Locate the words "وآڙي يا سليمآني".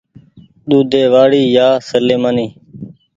1.13-2.47